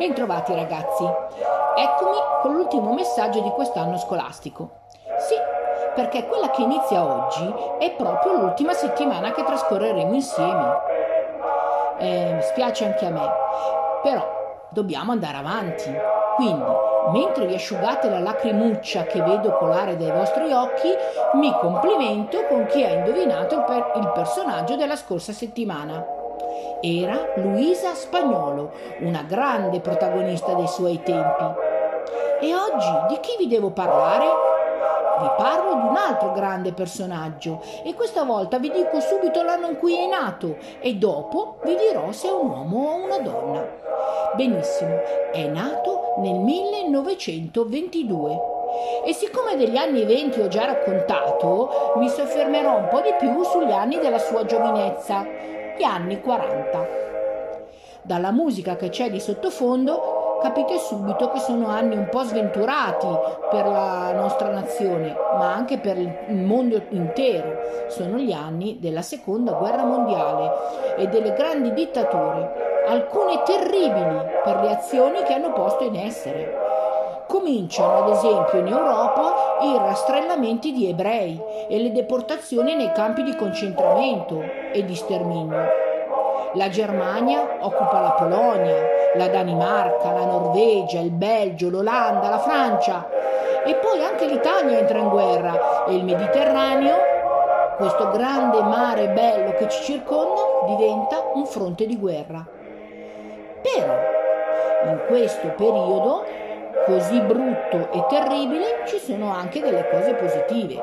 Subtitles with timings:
[0.00, 1.04] Bentrovati ragazzi.
[1.04, 4.70] Eccomi con l'ultimo messaggio di quest'anno scolastico.
[5.18, 5.34] Sì,
[5.94, 10.78] perché quella che inizia oggi è proprio l'ultima settimana che trascorreremo insieme.
[11.98, 13.30] Eh, spiace anche a me,
[14.02, 14.26] però
[14.70, 15.94] dobbiamo andare avanti.
[16.36, 16.72] Quindi,
[17.12, 20.88] mentre vi asciugate la lacrimuccia che vedo colare dai vostri occhi,
[21.34, 26.19] mi complimento con chi ha indovinato per- il personaggio della scorsa settimana.
[26.80, 31.44] Era Luisa Spagnolo, una grande protagonista dei suoi tempi.
[32.40, 34.26] E oggi di chi vi devo parlare?
[35.20, 39.76] Vi parlo di un altro grande personaggio e questa volta vi dico subito l'anno in
[39.76, 43.62] cui è nato e dopo vi dirò se è un uomo o una donna.
[44.34, 44.98] Benissimo,
[45.30, 48.58] è nato nel 1922.
[49.04, 53.72] E siccome degli anni 20 ho già raccontato, mi soffermerò un po' di più sugli
[53.72, 55.26] anni della sua giovinezza,
[55.80, 56.88] gli anni 40.
[58.02, 63.06] Dalla musica che c'è di sottofondo capite subito che sono anni un po' sventurati
[63.50, 67.60] per la nostra nazione, ma anche per il mondo intero.
[67.88, 70.50] Sono gli anni della seconda guerra mondiale
[70.98, 76.58] e delle grandi dittature, alcune terribili per le azioni che hanno posto in essere.
[77.26, 83.36] Cominciano ad esempio in Europa i rastrellamenti di ebrei e le deportazioni nei campi di
[83.36, 85.88] concentramento e di sterminio.
[86.54, 88.74] La Germania occupa la Polonia,
[89.14, 93.08] la Danimarca, la Norvegia, il Belgio, l'Olanda, la Francia
[93.64, 96.96] e poi anche l'Italia entra in guerra e il Mediterraneo,
[97.76, 102.44] questo grande mare bello che ci circonda, diventa un fronte di guerra.
[103.62, 103.94] Però
[104.90, 106.24] in questo periodo
[106.90, 110.82] così brutto e terribile ci sono anche delle cose positive.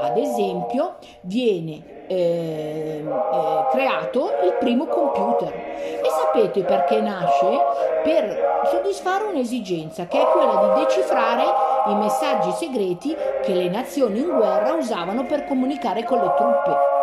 [0.00, 7.58] Ad esempio viene eh, eh, creato il primo computer e sapete perché nasce?
[8.02, 11.44] Per soddisfare un'esigenza che è quella di decifrare
[11.88, 17.01] i messaggi segreti che le nazioni in guerra usavano per comunicare con le truppe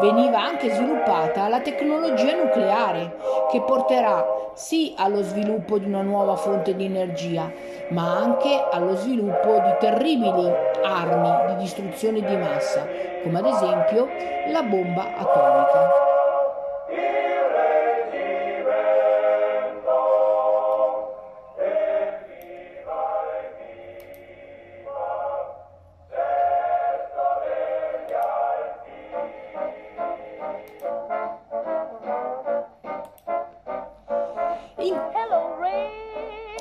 [0.00, 3.16] veniva anche sviluppata la tecnologia nucleare
[3.50, 7.50] che porterà sì allo sviluppo di una nuova fonte di energia,
[7.90, 12.86] ma anche allo sviluppo di terribili armi di distruzione di massa,
[13.22, 14.08] come ad esempio
[14.50, 16.07] la bomba atomica.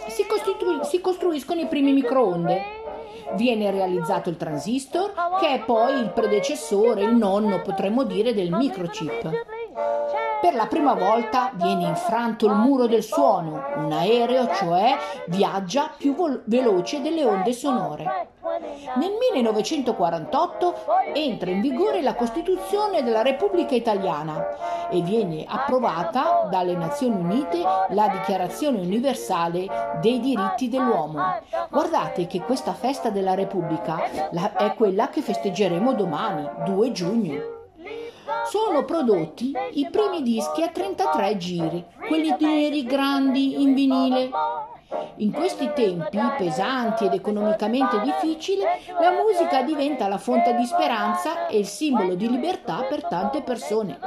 [0.07, 2.75] Si, costitu- si costruiscono i primi microonde.
[3.33, 9.45] Viene realizzato il transistor, che è poi il predecessore, il nonno, potremmo dire, del microchip.
[10.39, 14.95] Per la prima volta viene infranto il muro del suono, un aereo cioè
[15.27, 18.29] viaggia più vol- veloce delle onde sonore.
[18.95, 20.75] Nel 1948
[21.13, 28.07] entra in vigore la Costituzione della Repubblica Italiana e viene approvata dalle Nazioni Unite la
[28.07, 29.67] Dichiarazione universale
[30.01, 31.21] dei diritti dell'uomo.
[31.69, 33.99] Guardate che questa festa della Repubblica
[34.57, 37.55] è quella che festeggeremo domani, 2 giugno
[38.49, 44.29] sono prodotti i primi dischi a 33 giri, quelli neri grandi in vinile.
[45.17, 48.61] In questi tempi pesanti ed economicamente difficili,
[48.99, 53.97] la musica diventa la fonte di speranza e il simbolo di libertà per tante persone.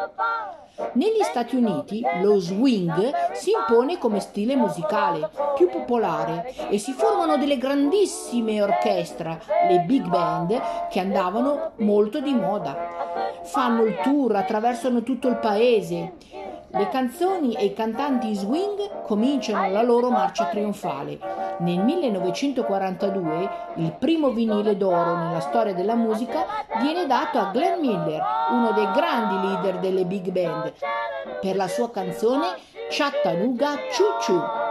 [0.95, 7.37] Negli Stati Uniti lo swing si impone come stile musicale più popolare e si formano
[7.37, 12.75] delle grandissime orchestre, le big band, che andavano molto di moda.
[13.43, 16.13] Fanno il tour, attraversano tutto il paese
[16.73, 21.19] le canzoni e i cantanti swing cominciano la loro marcia trionfale.
[21.59, 26.47] Nel 1942 il primo vinile d'oro nella storia della musica
[26.81, 28.23] viene dato a Glenn Miller,
[28.53, 30.73] uno dei grandi leader delle big band,
[31.41, 32.47] per la sua canzone
[32.89, 34.70] Chattanooga Choo Choo.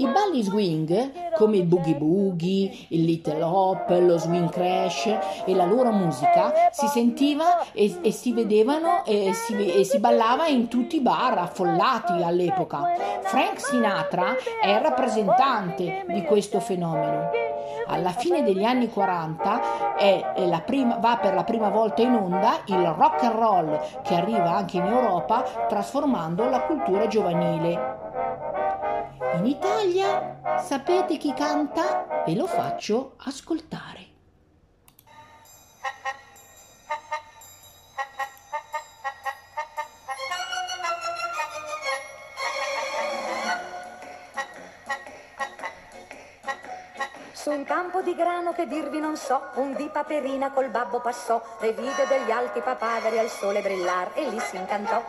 [0.00, 5.06] I balli swing, come il boogie boogie, il little hop, lo swing crash
[5.44, 10.46] e la loro musica, si sentiva e, e si vedevano e si, e si, ballava
[10.46, 12.92] in tutti i bar affollati all'epoca.
[13.22, 17.30] Frank Sinatra è il rappresentante di questo fenomeno.
[17.88, 22.60] Alla fine degli anni 40 è, è prima, va per la prima volta in onda
[22.66, 28.06] il rock and roll che arriva anche in Europa trasformando la cultura giovanile.
[29.38, 32.24] In Italia sapete chi canta?
[32.26, 34.06] Ve lo faccio ascoltare.
[47.30, 51.40] Su un campo di grano che dirvi non so, un di paperina col babbo passò,
[51.60, 55.00] le vide degli alti papaveri al sole brillar e lì si incantò.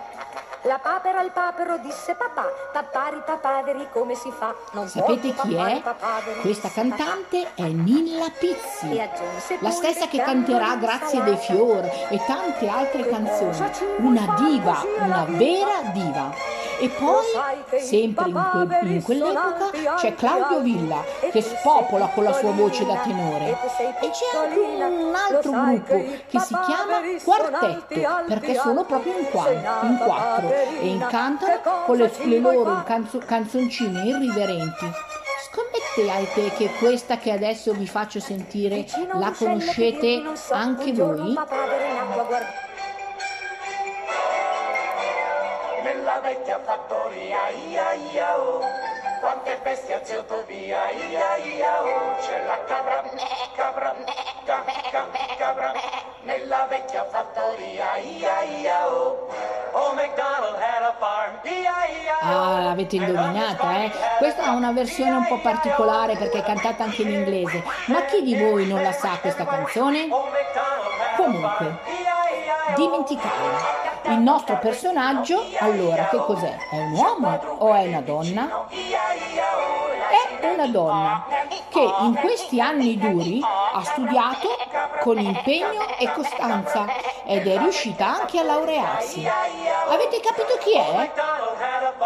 [0.63, 4.53] La papera al papero disse papà, tappari papaveri come si fa?
[4.73, 5.81] Non Sapete chi è?
[6.41, 9.01] Questa cantante è Nilla Pizzi,
[9.61, 13.71] la stessa che canterà Grazie dei fiori e tante altre canzoni.
[13.99, 16.58] Una diva, una vera diva.
[16.81, 22.51] E poi, sempre in, que- in quell'epoca, c'è Claudio Villa che spopola con la sua
[22.51, 23.49] voce da tenore.
[23.49, 25.93] e c'è anche un altro gruppo
[26.29, 32.11] che si chiama Quartetto perché sono proprio in, qua- in quattro e incantano con le,
[32.23, 34.89] le loro canzo- canzoncine irriverenti.
[35.51, 41.35] Scommettete che questa che adesso vi faccio sentire la conoscete anche voi?
[46.29, 48.61] Vecchia fattoria, ia ia oh,
[49.19, 53.01] quante bestie ha zio via, ia ia oh, c'è la cabra,
[53.55, 53.95] cabra,
[54.45, 55.73] ca, ca, cabra,
[56.21, 59.27] nella vecchia fattoria, ia ia oh,
[59.71, 63.91] oh McDonald had a farm, ia ia oh, Ah, l'avete indovinata, eh?
[64.19, 67.63] Questa ha una versione un po' particolare perché è cantata anche in inglese.
[67.87, 70.07] Ma chi di voi non la sa questa canzone?
[70.11, 70.27] oh
[71.15, 71.79] Comunque,
[72.75, 76.57] farm, Il nostro personaggio, allora, che cos'è?
[76.69, 78.67] È un uomo o è una donna?
[80.41, 81.25] È una donna
[81.69, 84.47] che in questi anni duri ha studiato
[85.01, 86.85] con impegno e costanza
[87.25, 89.27] ed è riuscita anche a laurearsi.
[89.89, 91.11] Avete capito chi è?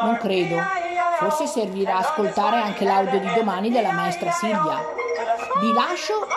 [0.01, 0.57] Non credo.
[1.17, 4.83] Forse servirà ascoltare anche l'audio di domani della maestra Silvia.
[5.59, 6.27] Vi lascio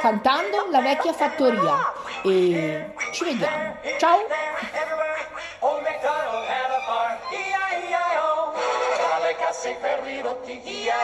[0.00, 1.92] cantando la vecchia fattoria
[2.22, 3.76] e ci vediamo.
[3.98, 5.05] Ciao!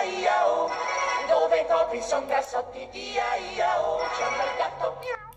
[0.03, 0.71] Rotti, E-I-E-I-O.
[1.29, 3.99] Dove i topi son grassotti, E-I-E-I-O.
[4.17, 5.31] C'è un bel gatto, miau.